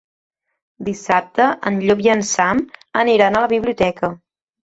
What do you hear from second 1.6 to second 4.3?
en Llop i en Sam aniran a la biblioteca.